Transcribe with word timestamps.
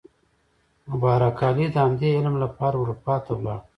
مبارک 0.91 1.37
علي 1.49 1.65
د 1.71 1.75
همدې 1.85 2.09
علم 2.17 2.35
لپاره 2.43 2.75
اروپا 2.79 3.15
ته 3.25 3.31
لاړ. 3.45 3.59